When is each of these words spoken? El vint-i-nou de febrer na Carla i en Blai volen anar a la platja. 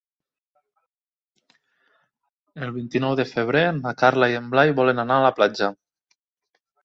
El 2.67 2.71
vint-i-nou 2.79 3.13
de 3.21 3.27
febrer 3.33 3.63
na 3.81 3.93
Carla 4.03 4.31
i 4.35 4.39
en 4.41 4.49
Blai 4.55 4.75
volen 4.83 5.03
anar 5.03 5.21
a 5.21 5.25
la 5.27 5.33
platja. 5.41 5.69